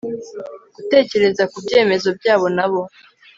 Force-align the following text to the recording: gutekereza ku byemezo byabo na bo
gutekereza 0.75 1.43
ku 1.51 1.57
byemezo 1.65 2.07
byabo 2.17 2.47
na 2.57 2.65
bo 2.71 2.81